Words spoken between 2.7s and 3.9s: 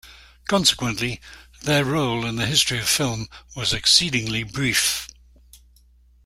of film was